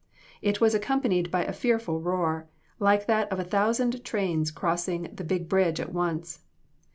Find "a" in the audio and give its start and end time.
1.45-1.53, 3.39-3.43